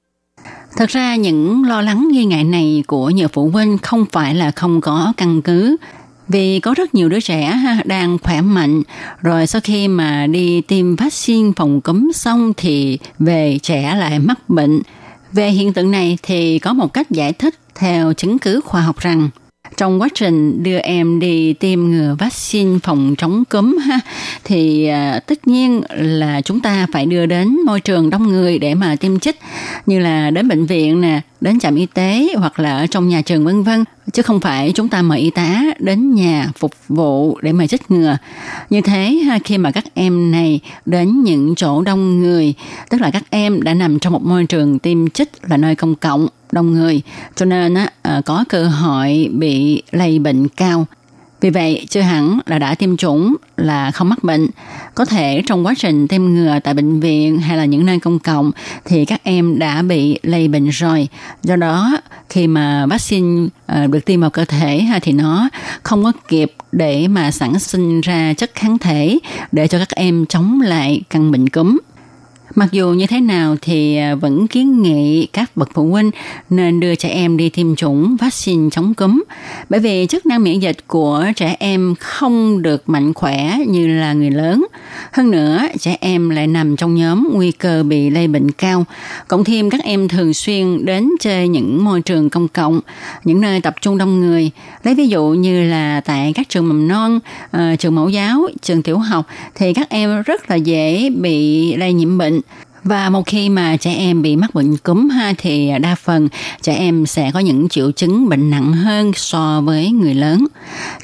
Thật 0.77 0.89
ra 0.89 1.17
những 1.17 1.65
lo 1.65 1.81
lắng 1.81 2.09
nghi 2.13 2.25
ngại 2.25 2.45
này 2.45 2.85
của 2.87 3.11
nhiều 3.11 3.29
phụ 3.29 3.51
huynh 3.51 3.79
không 3.79 4.05
phải 4.13 4.35
là 4.35 4.51
không 4.51 4.81
có 4.81 5.13
căn 5.17 5.43
cứ. 5.43 5.77
Vì 6.29 6.61
có 6.61 6.75
rất 6.75 6.95
nhiều 6.95 7.09
đứa 7.09 7.21
trẻ 7.21 7.59
đang 7.85 8.19
khỏe 8.19 8.41
mạnh, 8.41 8.83
rồi 9.23 9.47
sau 9.47 9.61
khi 9.65 9.89
mà 9.89 10.27
đi 10.27 10.61
tiêm 10.61 10.97
vaccine 10.97 11.53
phòng 11.57 11.81
cúm 11.81 12.11
xong 12.15 12.53
thì 12.57 12.99
về 13.19 13.59
trẻ 13.63 13.95
lại 13.99 14.19
mắc 14.19 14.49
bệnh. 14.49 14.83
Về 15.33 15.51
hiện 15.51 15.73
tượng 15.73 15.91
này 15.91 16.19
thì 16.23 16.59
có 16.59 16.73
một 16.73 16.93
cách 16.93 17.11
giải 17.11 17.33
thích 17.33 17.55
theo 17.75 18.13
chứng 18.13 18.39
cứ 18.39 18.61
khoa 18.65 18.81
học 18.81 18.99
rằng 18.99 19.29
trong 19.77 20.01
quá 20.01 20.09
trình 20.15 20.63
đưa 20.63 20.79
em 20.79 21.21
đi 21.21 21.53
tiêm 21.53 21.81
ngừa 21.81 22.17
vaccine 22.19 22.79
phòng 22.83 23.15
chống 23.19 23.45
cúm 23.45 23.77
ha 23.79 24.01
thì 24.45 24.87
à, 24.87 25.21
tất 25.27 25.49
nhiên 25.49 25.83
là 25.91 26.41
chúng 26.41 26.61
ta 26.61 26.87
phải 26.93 27.07
đưa 27.07 27.27
đến 27.27 27.57
môi 27.67 27.81
trường 27.81 28.11
đông 28.11 28.29
người 28.29 28.59
để 28.59 28.75
mà 28.75 28.97
tiêm 28.97 29.19
chích 29.19 29.41
như 29.87 29.99
là 29.99 30.31
đến 30.31 30.49
bệnh 30.49 30.67
viện 30.67 31.01
nè 31.01 31.21
đến 31.41 31.61
trạm 31.61 31.75
y 31.75 31.87
tế 31.87 32.29
hoặc 32.37 32.59
là 32.59 32.77
ở 32.77 32.87
trong 32.87 33.09
nhà 33.09 33.23
trường 33.23 33.45
vân 33.45 33.63
vân 33.63 33.85
chứ 34.13 34.23
không 34.23 34.41
phải 34.41 34.73
chúng 34.75 34.89
ta 34.89 35.03
mời 35.03 35.21
y 35.21 35.31
tá 35.31 35.63
đến 35.79 36.15
nhà 36.15 36.49
phục 36.59 36.73
vụ 36.89 37.39
để 37.43 37.53
mà 37.53 37.67
chích 37.67 37.91
ngừa. 37.91 38.17
Như 38.71 38.81
thế 38.81 39.23
khi 39.45 39.59
mà 39.59 39.71
các 39.71 39.85
em 39.95 40.31
này 40.31 40.61
đến 40.87 41.23
những 41.23 41.55
chỗ 41.55 41.83
đông 41.83 42.21
người, 42.21 42.55
tức 42.91 43.01
là 43.01 43.11
các 43.11 43.23
em 43.31 43.63
đã 43.63 43.75
nằm 43.75 43.99
trong 43.99 44.13
một 44.13 44.23
môi 44.23 44.47
trường 44.47 44.79
tiêm 44.79 45.11
chích 45.11 45.31
là 45.43 45.57
nơi 45.57 45.75
công 45.75 45.95
cộng 45.95 46.29
đông 46.53 46.73
người, 46.73 47.03
cho 47.35 47.45
nên 47.45 47.75
ờ, 48.03 48.23
có 48.25 48.45
cơ 48.49 48.67
hội 48.69 49.29
bị 49.33 49.83
lây 49.93 50.19
bệnh 50.19 50.49
cao 50.49 50.87
vì 51.43 51.51
vậy, 51.51 51.87
chưa 51.91 52.01
hẳn 52.01 52.39
là 52.47 52.59
đã 52.59 52.75
tiêm 52.75 52.97
chủng 52.97 53.37
là 53.57 53.91
không 53.91 54.09
mắc 54.09 54.25
bệnh. 54.25 54.49
Có 54.95 55.05
thể 55.05 55.43
trong 55.47 55.67
quá 55.67 55.75
trình 55.77 56.09
tiêm 56.09 56.25
ngừa 56.25 56.59
tại 56.65 56.75
bệnh 56.75 57.01
viện 57.01 57.39
hay 57.39 57.57
là 57.57 57.65
những 57.65 57.87
nơi 57.87 58.01
công 58.01 58.19
cộng 58.19 58.51
thì 58.85 59.05
các 59.05 59.21
em 59.25 59.59
đã 59.59 59.83
bị 59.83 60.19
lây 60.23 60.49
bệnh 60.49 60.69
rồi. 60.69 61.09
Do 61.43 61.57
đó, 61.57 61.99
khi 62.29 62.47
mà 62.47 62.87
vaccine 62.87 63.49
ờ, 63.67 63.87
được 63.87 64.05
tiêm 64.05 64.21
vào 64.21 64.31
cơ 64.31 64.45
thể 64.45 64.87
thì 65.03 65.13
nó 65.13 65.49
không 65.83 66.05
có 66.05 66.13
kịp 66.29 66.53
để 66.73 67.09
mà 67.09 67.31
sản 67.31 67.59
sinh 67.59 68.01
ra 68.01 68.35
chất 68.35 68.51
kháng 68.55 68.79
thể 68.79 69.19
để 69.53 69.69
cho 69.69 69.79
các 69.79 69.91
em 69.91 70.27
chống 70.27 70.61
lại 70.61 71.03
căn 71.11 71.31
bệnh 71.33 71.49
cúm. 71.49 71.79
Mặc 72.55 72.73
dù 72.73 72.93
như 72.93 73.07
thế 73.07 73.21
nào 73.21 73.57
thì 73.63 73.97
à, 73.97 74.15
vẫn 74.15 74.47
kiến 74.47 74.83
nghị 74.83 75.27
các 75.27 75.57
bậc 75.57 75.71
phụ 75.75 75.91
huynh 75.91 76.11
nên 76.51 76.81
đưa 76.81 76.95
trẻ 76.95 77.09
em 77.09 77.37
đi 77.37 77.49
tiêm 77.49 77.77
chủng 77.77 78.17
vaccine 78.17 78.71
chống 78.71 78.95
cúm 78.95 79.23
bởi 79.69 79.81
vì 79.81 80.07
chức 80.09 80.27
năng 80.27 80.43
miễn 80.43 80.61
dịch 80.61 80.77
của 80.87 81.27
trẻ 81.37 81.57
em 81.59 81.95
không 82.01 82.63
được 82.63 82.89
mạnh 82.89 83.15
khỏe 83.15 83.59
như 83.67 83.87
là 83.87 84.13
người 84.13 84.31
lớn. 84.31 84.67
Hơn 85.13 85.31
nữa, 85.31 85.67
trẻ 85.81 85.97
em 86.01 86.31
lại 86.31 86.47
nằm 86.47 86.77
trong 86.77 86.95
nhóm 86.95 87.29
nguy 87.33 87.53
cơ 87.53 87.83
bị 87.83 88.11
lây 88.11 88.29
bệnh 88.29 88.51
cao. 88.51 88.85
Cộng 89.29 89.45
thêm 89.45 89.71
các 89.71 89.81
em 89.85 90.09
thường 90.09 90.35
xuyên 90.35 90.85
đến 90.85 91.11
chơi 91.21 91.49
những 91.49 91.85
môi 91.85 92.01
trường 92.01 92.31
công 92.31 92.49
cộng, 92.49 92.81
những 93.25 93.41
nơi 93.41 93.61
tập 93.61 93.75
trung 93.81 93.99
đông 93.99 94.21
người. 94.21 94.51
Lấy 94.85 94.95
ví 94.95 95.09
dụ 95.09 95.25
như 95.29 95.71
là 95.71 96.01
tại 96.01 96.33
các 96.35 96.49
trường 96.49 96.69
mầm 96.69 96.89
non, 96.89 97.19
ờ, 97.51 97.77
trường 97.77 97.95
mẫu 97.95 98.09
giáo, 98.09 98.49
trường 98.63 98.83
tiểu 98.83 98.99
học 98.99 99.27
thì 99.55 99.75
các 99.75 99.91
em 99.91 100.23
rất 100.23 100.51
là 100.51 100.57
dễ 100.57 101.11
bị 101.11 101.77
lây 101.77 101.93
nhiễm 101.93 102.19
bệnh 102.19 102.42
và 102.85 103.11
một 103.11 103.27
khi 103.27 103.49
mà 103.49 103.77
trẻ 103.77 103.95
em 103.95 104.23
bị 104.23 104.37
mắc 104.37 104.55
bệnh 104.55 104.77
cúm 104.77 105.09
ha 105.09 105.33
thì 105.39 105.71
đa 105.81 105.95
phần 105.95 106.29
trẻ 106.63 106.75
em 106.75 107.07
sẽ 107.07 107.31
có 107.35 107.41
những 107.41 107.69
triệu 107.69 107.93
chứng 107.93 108.29
bệnh 108.29 108.51
nặng 108.51 108.73
hơn 108.73 109.13
so 109.15 109.61
với 109.61 109.91
người 109.91 110.15
lớn. 110.15 110.47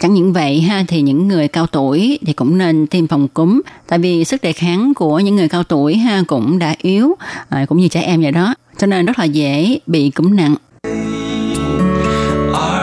Chẳng 0.00 0.14
những 0.14 0.32
vậy 0.32 0.61
ha 0.61 0.85
thì 0.88 1.02
những 1.02 1.28
người 1.28 1.49
cao 1.49 1.66
tuổi 1.66 2.18
thì 2.26 2.32
cũng 2.32 2.58
nên 2.58 2.87
tiêm 2.87 3.06
phòng 3.06 3.28
cúm 3.28 3.61
tại 3.88 3.99
vì 3.99 4.25
sức 4.25 4.42
đề 4.42 4.52
kháng 4.52 4.94
của 4.94 5.18
những 5.18 5.37
người 5.37 5.49
cao 5.49 5.62
tuổi 5.62 5.97
ha 5.97 6.23
cũng 6.26 6.58
đã 6.58 6.75
yếu 6.78 7.14
à, 7.49 7.66
cũng 7.68 7.78
như 7.78 7.88
trẻ 7.88 8.00
em 8.00 8.23
vậy 8.23 8.32
đó. 8.32 8.54
Cho 8.78 8.87
nên 8.87 9.06
rất 9.06 9.18
là 9.18 9.25
dễ 9.25 9.78
bị 9.87 10.11
cúm 10.11 10.37
nặng. 10.37 10.54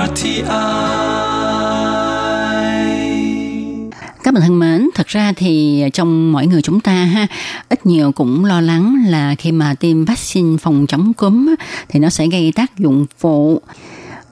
RTI 0.06 0.95
Các 4.36 4.40
bạn 4.40 4.48
thân 4.48 4.60
mến, 4.60 4.90
thật 4.96 5.08
ra 5.08 5.34
thì 5.36 5.84
trong 5.94 6.32
mỗi 6.32 6.48
người 6.48 6.62
chúng 6.62 6.80
ta 6.80 6.92
ha, 6.92 7.28
ít 7.70 7.86
nhiều 7.86 8.12
cũng 8.12 8.46
lo 8.46 8.62
lắng 8.62 9.06
là 9.08 9.36
khi 9.36 9.52
mà 9.52 9.74
tiêm 9.74 10.06
vaccine 10.06 10.58
phòng 10.58 10.86
chống 10.88 11.14
cúm 11.14 11.56
thì 11.90 12.00
nó 12.00 12.10
sẽ 12.10 12.28
gây 12.28 12.52
tác 12.56 12.78
dụng 12.78 13.06
phụ. 13.18 13.62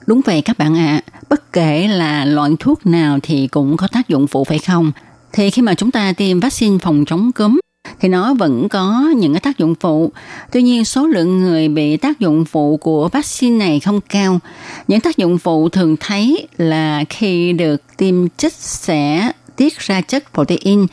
Đúng 0.06 0.20
vậy 0.24 0.42
các 0.42 0.58
bạn 0.58 0.76
ạ, 0.76 0.86
à, 0.86 1.22
bất 1.28 1.52
kể 1.52 1.88
là 1.88 2.24
loại 2.24 2.50
thuốc 2.60 2.86
nào 2.86 3.18
thì 3.22 3.46
cũng 3.46 3.76
có 3.76 3.88
tác 3.88 4.08
dụng 4.08 4.26
phụ 4.26 4.44
phải 4.44 4.58
không? 4.58 4.92
Thì 5.32 5.50
khi 5.50 5.62
mà 5.62 5.74
chúng 5.74 5.90
ta 5.90 6.12
tiêm 6.12 6.40
vaccine 6.40 6.78
phòng 6.78 7.04
chống 7.04 7.32
cúm 7.32 7.58
thì 8.00 8.08
nó 8.08 8.34
vẫn 8.34 8.68
có 8.68 9.12
những 9.16 9.32
cái 9.32 9.40
tác 9.40 9.58
dụng 9.58 9.74
phụ. 9.80 10.12
Tuy 10.52 10.62
nhiên 10.62 10.84
số 10.84 11.06
lượng 11.06 11.40
người 11.40 11.68
bị 11.68 11.96
tác 11.96 12.20
dụng 12.20 12.44
phụ 12.44 12.76
của 12.76 13.08
vaccine 13.08 13.56
này 13.56 13.80
không 13.80 14.00
cao. 14.00 14.38
Những 14.88 15.00
tác 15.00 15.16
dụng 15.16 15.38
phụ 15.38 15.68
thường 15.68 15.96
thấy 16.00 16.48
là 16.56 17.04
khi 17.08 17.52
được 17.52 17.82
tiêm 17.96 18.28
chích 18.28 18.52
sẽ 18.52 19.32
tiết 19.56 19.78
ra 19.78 20.00
chất 20.00 20.24
protein. 20.34 20.86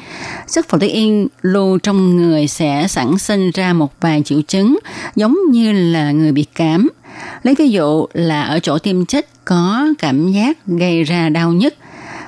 Chất 0.47 0.69
protein 0.69 1.27
lưu 1.41 1.77
trong 1.77 2.17
người 2.17 2.47
sẽ 2.47 2.87
sản 2.87 3.19
sinh 3.19 3.51
ra 3.51 3.73
một 3.73 3.93
vài 4.01 4.21
triệu 4.25 4.41
chứng 4.41 4.79
giống 5.15 5.37
như 5.51 5.71
là 5.71 6.11
người 6.11 6.31
bị 6.31 6.45
cảm. 6.55 6.89
Lấy 7.43 7.55
ví 7.55 7.69
dụ 7.69 8.05
là 8.13 8.43
ở 8.43 8.59
chỗ 8.59 8.77
tiêm 8.79 9.05
chích 9.05 9.29
có 9.45 9.87
cảm 9.99 10.31
giác 10.31 10.57
gây 10.67 11.03
ra 11.03 11.29
đau 11.29 11.53
nhức, 11.53 11.73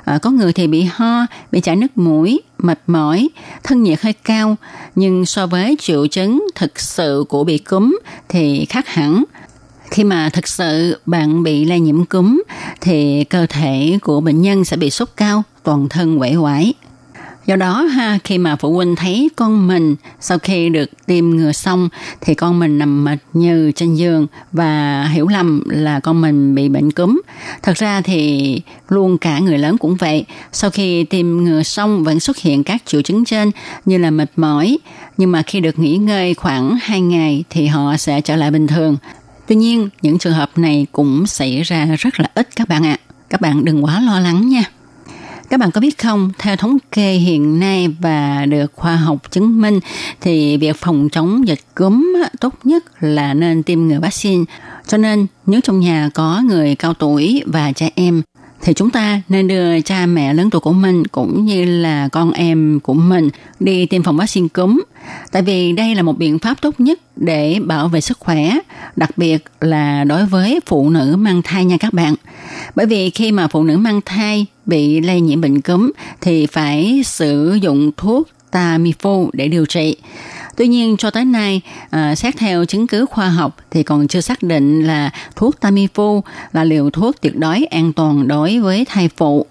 à, 0.06 0.18
có 0.18 0.30
người 0.30 0.54
thì 0.54 0.68
bị 0.68 0.84
ho, 0.84 1.26
bị 1.52 1.62
chảy 1.62 1.76
nước 1.76 1.98
mũi, 1.98 2.42
mệt 2.58 2.80
mỏi, 2.88 3.30
thân 3.64 3.84
nhiệt 3.84 4.02
hơi 4.02 4.14
cao, 4.14 4.56
nhưng 4.96 5.26
so 5.26 5.48
với 5.48 5.78
triệu 5.80 6.08
chứng 6.08 6.48
thực 6.56 6.80
sự 6.80 7.26
của 7.30 7.44
bị 7.44 7.58
cúm 7.58 7.98
thì 8.30 8.66
khác 8.70 8.88
hẳn. 8.88 9.24
Khi 9.92 10.04
mà 10.04 10.30
thực 10.30 10.48
sự 10.48 10.98
bạn 11.06 11.44
bị 11.44 11.66
lây 11.66 11.80
nhiễm 11.80 12.06
cúm 12.06 12.42
thì 12.82 13.24
cơ 13.24 13.46
thể 13.50 13.98
của 14.02 14.22
bệnh 14.22 14.42
nhân 14.42 14.66
sẽ 14.66 14.78
bị 14.78 14.90
sốt 14.90 15.10
cao, 15.18 15.44
toàn 15.64 15.90
thân 15.90 16.20
quể 16.20 16.36
quải. 16.42 16.74
Do 17.46 17.56
đó 17.56 17.82
ha, 17.82 18.20
khi 18.24 18.38
mà 18.38 18.56
phụ 18.56 18.74
huynh 18.74 18.96
thấy 18.96 19.30
con 19.36 19.68
mình 19.68 19.96
sau 20.20 20.40
khi 20.40 20.70
được 20.70 20.90
tiêm 21.06 21.30
ngừa 21.30 21.52
xong 21.52 21.90
thì 22.22 22.34
con 22.34 22.60
mình 22.60 22.78
nằm 22.78 23.04
mệt 23.04 23.18
như 23.34 23.72
trên 23.76 23.96
giường 23.96 24.28
và 24.52 25.04
hiểu 25.04 25.28
lầm 25.28 25.64
là 25.70 26.00
con 26.00 26.22
mình 26.22 26.56
bị 26.56 26.70
bệnh 26.70 26.92
cúm. 26.92 27.22
Thật 27.64 27.78
ra 27.78 28.02
thì 28.02 28.62
luôn 28.90 29.18
cả 29.18 29.40
người 29.40 29.58
lớn 29.58 29.78
cũng 29.78 29.96
vậy. 29.96 30.26
Sau 30.52 30.70
khi 30.70 31.04
tiêm 31.04 31.28
ngừa 31.28 31.64
xong 31.64 32.04
vẫn 32.04 32.20
xuất 32.20 32.38
hiện 32.38 32.64
các 32.64 32.82
triệu 32.86 33.02
chứng 33.02 33.26
trên 33.26 33.52
như 33.86 33.98
là 33.98 34.12
mệt 34.12 34.32
mỏi, 34.36 34.78
nhưng 35.18 35.32
mà 35.32 35.42
khi 35.42 35.60
được 35.60 35.80
nghỉ 35.80 35.98
ngơi 35.98 36.34
khoảng 36.34 36.78
2 36.82 37.02
ngày 37.02 37.44
thì 37.50 37.68
họ 37.68 37.98
sẽ 37.98 38.22
trở 38.22 38.36
lại 38.36 38.52
bình 38.52 38.68
thường. 38.68 38.98
Tuy 39.48 39.56
nhiên, 39.56 39.90
những 40.02 40.18
trường 40.18 40.34
hợp 40.34 40.50
này 40.56 40.88
cũng 40.92 41.28
xảy 41.28 41.62
ra 41.62 41.86
rất 42.00 42.20
là 42.20 42.30
ít 42.36 42.50
các 42.56 42.68
bạn 42.68 42.86
ạ. 42.86 42.98
À. 43.00 43.14
Các 43.30 43.42
bạn 43.42 43.66
đừng 43.66 43.86
quá 43.86 44.02
lo 44.02 44.20
lắng 44.20 44.50
nha. 44.50 44.64
Các 45.54 45.60
bạn 45.60 45.72
có 45.72 45.82
biết 45.82 45.98
không, 45.98 46.32
theo 46.38 46.56
thống 46.56 46.78
kê 46.92 47.14
hiện 47.14 47.60
nay 47.60 47.88
và 48.00 48.46
được 48.46 48.72
khoa 48.76 48.96
học 48.96 49.32
chứng 49.32 49.62
minh 49.62 49.80
thì 50.22 50.58
việc 50.58 50.76
phòng 50.76 51.10
chống 51.12 51.48
dịch 51.48 51.60
cúm 51.76 52.16
tốt 52.40 52.54
nhất 52.64 52.84
là 53.04 53.34
nên 53.34 53.64
tiêm 53.64 53.88
ngừa 53.88 54.00
vaccine. 54.00 54.44
Cho 54.88 54.98
nên 54.98 55.28
nếu 55.46 55.62
trong 55.62 55.80
nhà 55.80 56.10
có 56.14 56.42
người 56.46 56.76
cao 56.76 56.94
tuổi 56.94 57.44
và 57.46 57.72
trẻ 57.72 57.90
em 57.96 58.22
thì 58.62 58.74
chúng 58.74 58.90
ta 58.90 59.22
nên 59.30 59.48
đưa 59.48 59.82
cha 59.82 60.06
mẹ 60.06 60.34
lớn 60.34 60.50
tuổi 60.50 60.62
của 60.62 60.74
mình 60.74 61.08
cũng 61.08 61.46
như 61.46 61.66
là 61.66 62.08
con 62.08 62.32
em 62.32 62.80
của 62.80 62.94
mình 62.94 63.30
đi 63.60 63.86
tiêm 63.86 64.04
phòng 64.04 64.18
vaccine 64.18 64.48
cúm. 64.48 64.82
Tại 65.32 65.42
vì 65.42 65.72
đây 65.72 65.96
là 65.96 66.02
một 66.02 66.18
biện 66.18 66.40
pháp 66.40 66.62
tốt 66.62 66.76
nhất 66.78 67.00
để 67.16 67.60
bảo 67.66 67.88
vệ 67.88 68.02
sức 68.02 68.20
khỏe, 68.20 68.58
đặc 68.96 69.18
biệt 69.18 69.44
là 69.60 70.04
đối 70.04 70.26
với 70.26 70.60
phụ 70.66 70.90
nữ 70.90 71.16
mang 71.20 71.42
thai 71.42 71.66
nha 71.66 71.78
các 71.78 71.94
bạn. 71.94 72.16
Bởi 72.76 72.86
vì 72.86 73.10
khi 73.10 73.32
mà 73.32 73.48
phụ 73.48 73.64
nữ 73.64 73.78
mang 73.78 74.02
thai 74.06 74.46
bị 74.66 75.00
lây 75.00 75.22
nhiễm 75.22 75.42
bệnh 75.42 75.62
cúm 75.62 75.92
thì 76.22 76.46
phải 76.46 77.02
sử 77.06 77.58
dụng 77.62 77.92
thuốc 77.98 78.30
Tamiflu 78.52 79.30
để 79.34 79.48
điều 79.48 79.66
trị. 79.66 79.96
Tuy 80.58 80.68
nhiên 80.68 80.98
cho 80.98 81.12
tới 81.12 81.26
nay, 81.26 81.62
à, 81.90 82.16
xét 82.16 82.38
theo 82.38 82.66
chứng 82.66 82.88
cứ 82.88 83.06
khoa 83.06 83.30
học 83.30 83.58
thì 83.72 83.84
còn 83.84 84.08
chưa 84.08 84.22
xác 84.22 84.44
định 84.44 84.88
là 84.88 85.10
thuốc 85.36 85.56
Tamiflu 85.62 86.22
là 86.54 86.64
liều 86.64 86.90
thuốc 86.90 87.22
tuyệt 87.22 87.38
đối 87.38 87.66
an 87.66 87.94
toàn 87.94 88.28
đối 88.28 88.60
với 88.60 88.86
thai 88.90 89.10
phụ 89.18 89.46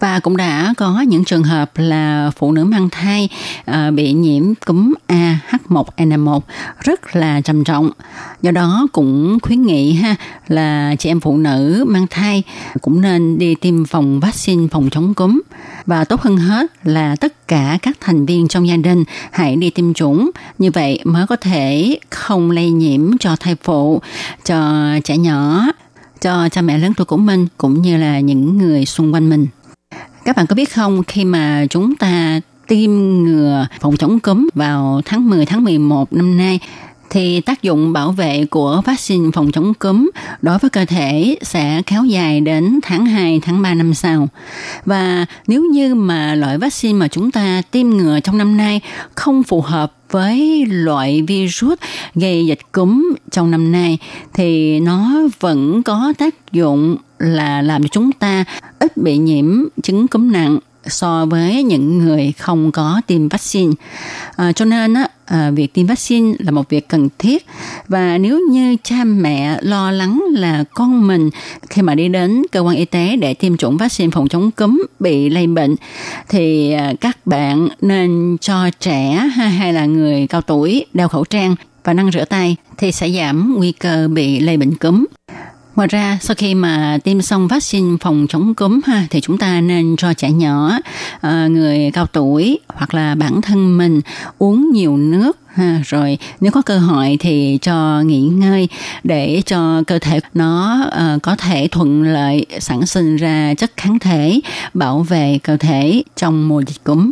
và 0.00 0.20
cũng 0.20 0.36
đã 0.36 0.74
có 0.76 1.00
những 1.00 1.24
trường 1.24 1.42
hợp 1.42 1.70
là 1.74 2.30
phụ 2.36 2.52
nữ 2.52 2.64
mang 2.64 2.88
thai 2.90 3.28
à, 3.64 3.90
bị 3.90 4.12
nhiễm 4.12 4.54
cúm 4.54 4.94
A. 5.06 5.38
AH1N1 5.72 6.40
rất 6.80 7.16
là 7.16 7.40
trầm 7.40 7.64
trọng. 7.64 7.90
Do 8.42 8.50
đó 8.50 8.86
cũng 8.92 9.38
khuyến 9.42 9.62
nghị 9.62 9.92
ha, 9.92 10.16
là 10.48 10.94
chị 10.98 11.10
em 11.10 11.20
phụ 11.20 11.36
nữ 11.36 11.84
mang 11.88 12.06
thai 12.10 12.42
cũng 12.80 13.00
nên 13.00 13.38
đi 13.38 13.54
tiêm 13.54 13.84
phòng 13.84 14.20
vaccine 14.20 14.68
phòng 14.68 14.88
chống 14.90 15.14
cúm. 15.14 15.40
Và 15.86 16.04
tốt 16.04 16.20
hơn 16.20 16.36
hết 16.36 16.66
là 16.84 17.16
tất 17.16 17.48
cả 17.48 17.78
các 17.82 17.96
thành 18.00 18.26
viên 18.26 18.48
trong 18.48 18.68
gia 18.68 18.76
đình 18.76 19.04
hãy 19.32 19.56
đi 19.56 19.70
tiêm 19.70 19.94
chủng. 19.94 20.30
Như 20.58 20.70
vậy 20.70 21.00
mới 21.04 21.26
có 21.26 21.36
thể 21.36 21.98
không 22.10 22.50
lây 22.50 22.70
nhiễm 22.70 23.18
cho 23.18 23.36
thai 23.36 23.56
phụ, 23.62 24.00
cho 24.44 24.84
trẻ 25.04 25.16
nhỏ, 25.16 25.66
cho 26.20 26.48
cha 26.48 26.62
mẹ 26.62 26.78
lớn 26.78 26.94
tuổi 26.94 27.04
của 27.04 27.16
mình, 27.16 27.46
cũng 27.58 27.82
như 27.82 27.96
là 27.96 28.20
những 28.20 28.58
người 28.58 28.86
xung 28.86 29.14
quanh 29.14 29.30
mình. 29.30 29.46
Các 30.24 30.36
bạn 30.36 30.46
có 30.46 30.54
biết 30.54 30.74
không, 30.74 31.02
khi 31.04 31.24
mà 31.24 31.66
chúng 31.70 31.96
ta 31.96 32.40
tiêm 32.66 32.90
ngừa 33.24 33.66
phòng 33.80 33.96
chống 33.96 34.20
cúm 34.20 34.48
vào 34.54 35.00
tháng 35.04 35.30
10 35.30 35.46
tháng 35.46 35.64
11 35.64 36.12
năm 36.12 36.36
nay 36.36 36.60
thì 37.12 37.40
tác 37.40 37.62
dụng 37.62 37.92
bảo 37.92 38.12
vệ 38.12 38.44
của 38.44 38.82
vaccine 38.84 39.30
phòng 39.34 39.52
chống 39.52 39.74
cúm 39.74 40.10
đối 40.42 40.58
với 40.58 40.70
cơ 40.70 40.84
thể 40.84 41.36
sẽ 41.42 41.82
kéo 41.86 42.04
dài 42.04 42.40
đến 42.40 42.80
tháng 42.82 43.06
2, 43.06 43.40
tháng 43.42 43.62
3 43.62 43.74
năm 43.74 43.94
sau. 43.94 44.28
Và 44.86 45.26
nếu 45.46 45.64
như 45.64 45.94
mà 45.94 46.34
loại 46.34 46.58
vaccine 46.58 46.98
mà 46.98 47.08
chúng 47.08 47.30
ta 47.30 47.62
tiêm 47.70 47.88
ngừa 47.88 48.20
trong 48.20 48.38
năm 48.38 48.56
nay 48.56 48.80
không 49.14 49.42
phù 49.42 49.60
hợp 49.60 49.92
với 50.10 50.66
loại 50.66 51.22
virus 51.22 51.78
gây 52.14 52.46
dịch 52.46 52.72
cúm 52.72 53.14
trong 53.30 53.50
năm 53.50 53.72
nay 53.72 53.98
thì 54.34 54.80
nó 54.80 55.12
vẫn 55.40 55.82
có 55.82 56.12
tác 56.18 56.52
dụng 56.52 56.96
là 57.18 57.62
làm 57.62 57.82
cho 57.82 57.88
chúng 57.92 58.12
ta 58.12 58.44
ít 58.78 58.96
bị 58.96 59.18
nhiễm 59.18 59.64
chứng 59.82 60.08
cúm 60.08 60.32
nặng 60.32 60.58
so 60.86 61.26
với 61.26 61.62
những 61.62 61.98
người 61.98 62.32
không 62.38 62.72
có 62.72 63.00
tiêm 63.06 63.28
vaccine. 63.28 63.72
À, 64.36 64.52
cho 64.52 64.64
nên 64.64 64.94
á, 64.94 65.08
à, 65.24 65.50
việc 65.50 65.74
tiêm 65.74 65.86
vaccine 65.86 66.34
là 66.38 66.50
một 66.50 66.68
việc 66.68 66.88
cần 66.88 67.08
thiết 67.18 67.46
và 67.88 68.18
nếu 68.18 68.40
như 68.50 68.76
cha 68.82 69.04
mẹ 69.04 69.58
lo 69.60 69.90
lắng 69.90 70.22
là 70.30 70.64
con 70.74 71.06
mình 71.06 71.30
khi 71.70 71.82
mà 71.82 71.94
đi 71.94 72.08
đến 72.08 72.42
cơ 72.52 72.60
quan 72.60 72.76
y 72.76 72.84
tế 72.84 73.16
để 73.16 73.34
tiêm 73.34 73.56
chủng 73.56 73.76
vaccine 73.76 74.10
phòng 74.10 74.28
chống 74.28 74.50
cúm 74.50 74.82
bị 75.00 75.28
lây 75.28 75.46
bệnh 75.46 75.76
thì 76.28 76.72
à, 76.72 76.92
các 77.00 77.26
bạn 77.26 77.68
nên 77.80 78.36
cho 78.40 78.70
trẻ 78.80 79.30
hay 79.34 79.72
là 79.72 79.84
người 79.84 80.26
cao 80.26 80.40
tuổi 80.40 80.86
đeo 80.94 81.08
khẩu 81.08 81.24
trang 81.24 81.56
và 81.84 81.92
năng 81.92 82.10
rửa 82.10 82.24
tay 82.24 82.56
thì 82.78 82.92
sẽ 82.92 83.10
giảm 83.10 83.54
nguy 83.56 83.72
cơ 83.72 84.08
bị 84.08 84.40
lây 84.40 84.56
bệnh 84.56 84.76
cúm. 84.76 85.04
Ngoài 85.76 85.88
ra, 85.88 86.18
sau 86.20 86.34
khi 86.34 86.54
mà 86.54 86.98
tiêm 87.04 87.22
xong 87.22 87.48
vaccine 87.48 87.96
phòng 88.00 88.26
chống 88.28 88.54
cúm 88.54 88.80
ha, 88.84 89.06
thì 89.10 89.20
chúng 89.20 89.38
ta 89.38 89.60
nên 89.60 89.96
cho 89.98 90.12
trẻ 90.14 90.30
nhỏ, 90.30 90.78
ờ, 91.20 91.48
người 91.48 91.90
cao 91.92 92.06
tuổi 92.06 92.58
hoặc 92.68 92.94
là 92.94 93.14
bản 93.14 93.42
thân 93.42 93.78
mình 93.78 94.00
uống 94.38 94.70
nhiều 94.72 94.96
nước 94.96 95.38
ha, 95.54 95.80
rồi 95.84 96.18
nếu 96.40 96.52
có 96.52 96.62
cơ 96.62 96.78
hội 96.78 97.16
thì 97.20 97.58
cho 97.62 98.02
nghỉ 98.06 98.20
ngơi 98.20 98.68
để 99.04 99.42
cho 99.46 99.82
cơ 99.86 99.98
thể 99.98 100.20
nó 100.34 100.84
uh, 100.86 101.22
có 101.22 101.36
thể 101.36 101.68
thuận 101.70 102.02
lợi 102.02 102.46
sản 102.60 102.86
sinh 102.86 103.16
ra 103.16 103.54
chất 103.54 103.72
kháng 103.76 103.98
thể 103.98 104.40
bảo 104.74 105.02
vệ 105.02 105.38
cơ 105.42 105.56
thể 105.56 106.02
trong 106.16 106.48
mùa 106.48 106.62
dịch 106.66 106.84
cúm. 106.84 107.10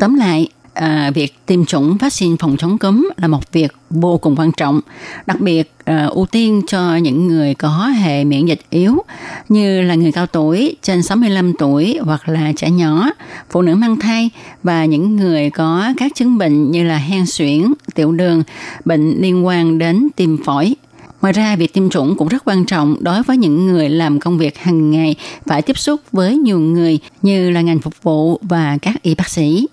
Tóm 0.00 0.14
lại, 0.14 0.48
à, 0.72 1.10
việc 1.14 1.34
tiêm 1.46 1.64
chủng 1.64 1.96
vaccine 1.96 2.36
phòng 2.38 2.56
chống 2.58 2.78
cúm 2.78 3.10
là 3.16 3.28
một 3.28 3.52
việc 3.52 3.72
vô 3.90 4.18
cùng 4.18 4.36
quan 4.36 4.52
trọng, 4.52 4.80
đặc 5.26 5.40
biệt 5.40 5.72
à, 5.84 6.04
ưu 6.04 6.26
tiên 6.26 6.62
cho 6.66 6.96
những 6.96 7.28
người 7.28 7.54
có 7.54 7.86
hệ 7.86 8.24
miễn 8.24 8.46
dịch 8.46 8.60
yếu 8.70 8.98
như 9.48 9.82
là 9.82 9.94
người 9.94 10.12
cao 10.12 10.26
tuổi 10.26 10.76
trên 10.82 11.02
65 11.02 11.52
tuổi 11.58 11.98
hoặc 12.02 12.28
là 12.28 12.52
trẻ 12.56 12.70
nhỏ, 12.70 13.10
phụ 13.50 13.62
nữ 13.62 13.74
mang 13.74 14.00
thai 14.00 14.30
và 14.62 14.84
những 14.84 15.16
người 15.16 15.50
có 15.50 15.92
các 15.96 16.12
chứng 16.14 16.38
bệnh 16.38 16.70
như 16.70 16.84
là 16.84 16.96
hen 16.96 17.26
suyễn, 17.26 17.72
tiểu 17.94 18.12
đường, 18.12 18.42
bệnh 18.84 19.16
liên 19.20 19.46
quan 19.46 19.78
đến 19.78 20.08
tim 20.16 20.38
phổi. 20.44 20.74
Ngoài 21.22 21.32
ra, 21.32 21.56
việc 21.56 21.72
tiêm 21.72 21.90
chủng 21.90 22.16
cũng 22.16 22.28
rất 22.28 22.42
quan 22.44 22.64
trọng 22.64 22.96
đối 23.00 23.22
với 23.22 23.36
những 23.36 23.66
người 23.66 23.88
làm 23.88 24.20
công 24.20 24.38
việc 24.38 24.58
hàng 24.58 24.90
ngày 24.90 25.16
phải 25.46 25.62
tiếp 25.62 25.78
xúc 25.78 26.00
với 26.12 26.36
nhiều 26.36 26.60
người 26.60 26.98
như 27.22 27.50
là 27.50 27.60
ngành 27.60 27.80
phục 27.80 28.02
vụ 28.02 28.38
và 28.42 28.78
các 28.82 29.02
y 29.02 29.14
bác 29.14 29.28
sĩ. 29.28 29.66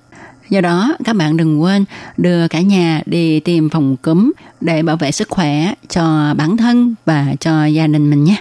Do 0.50 0.62
đó, 0.62 0.96
các 1.04 1.16
bạn 1.16 1.38
đừng 1.38 1.62
quên 1.62 1.86
đưa 2.18 2.48
cả 2.48 2.62
nhà 2.62 3.02
đi 3.06 3.40
tiêm 3.40 3.70
phòng 3.70 3.98
cúm 3.98 4.32
để 4.62 4.84
bảo 4.84 4.98
vệ 4.98 5.12
sức 5.12 5.30
khỏe 5.30 5.74
cho 5.90 6.34
bản 6.38 6.58
thân 6.58 6.96
và 7.06 7.36
cho 7.40 7.66
gia 7.66 7.88
đình 7.88 8.10
mình 8.10 8.24
nhé. 8.24 8.36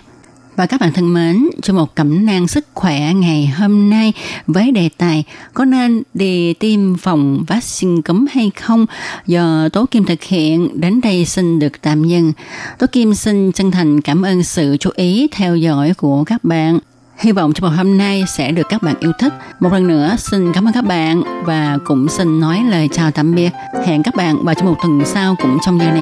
Và 0.57 0.67
các 0.67 0.81
bạn 0.81 0.93
thân 0.93 1.15
mến, 1.15 1.49
cho 1.63 1.75
một 1.75 1.95
cẩm 1.95 2.27
nang 2.27 2.49
sức 2.49 2.67
khỏe 2.75 3.15
ngày 3.15 3.47
hôm 3.47 3.91
nay 3.91 4.13
với 4.47 4.73
đề 4.73 4.89
tài 4.97 5.25
có 5.55 5.65
nên 5.65 6.03
đi 6.15 6.55
tiêm 6.55 6.97
phòng 6.97 7.45
vaccine 7.47 8.01
cúm 8.01 8.27
hay 8.31 8.51
không 8.57 8.87
do 9.27 9.69
Tố 9.69 9.87
Kim 9.87 10.05
thực 10.05 10.23
hiện 10.23 10.81
đến 10.81 11.01
đây 11.01 11.25
xin 11.25 11.59
được 11.59 11.73
tạm 11.83 12.05
dừng. 12.05 12.33
Tố 12.79 12.87
Kim 12.93 13.15
xin 13.15 13.53
chân 13.53 13.71
thành 13.71 14.01
cảm 14.01 14.23
ơn 14.23 14.43
sự 14.43 14.77
chú 14.81 14.91
ý 14.97 15.29
theo 15.33 15.57
dõi 15.57 15.95
của 15.95 16.25
các 16.25 16.45
bạn. 16.45 16.79
Hy 17.21 17.33
vọng 17.33 17.53
trong 17.53 17.71
một 17.71 17.77
hôm 17.77 17.99
nay 17.99 18.25
sẽ 18.27 18.53
được 18.53 18.67
các 18.69 18.83
bạn 18.83 18.95
yêu 19.01 19.13
thích. 19.19 19.33
Một 19.61 19.73
lần 19.73 19.87
nữa, 19.87 20.15
xin 20.19 20.53
cảm 20.53 20.69
ơn 20.69 20.73
các 20.73 20.85
bạn 20.85 21.23
và 21.45 21.79
cũng 21.85 22.09
xin 22.09 22.41
nói 22.41 22.65
lời 22.71 22.89
chào 22.93 23.11
tạm 23.11 23.35
biệt. 23.35 23.51
Hẹn 23.87 24.03
các 24.03 24.15
bạn 24.17 24.45
vào 24.45 24.55
trong 24.55 24.67
một 24.67 24.77
tuần 24.83 25.03
sau 25.05 25.37
cũng 25.43 25.59
trong 25.63 25.79
giờ 25.79 25.85
này. 25.85 25.95